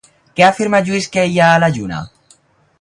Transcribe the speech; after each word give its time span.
Què 0.39 0.45
afirma 0.45 0.79
Lluís 0.87 1.09
que 1.17 1.27
hi 1.33 1.39
ha 1.43 1.53
a 1.57 1.61
la 1.65 1.71
lluna? 1.77 2.01